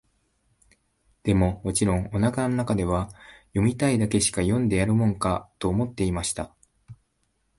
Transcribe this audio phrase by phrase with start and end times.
[1.21, 3.09] でも、もちろん、お腹の中では、
[3.49, 6.55] 読みたいだけしか読んでやるもんか、と思っていました。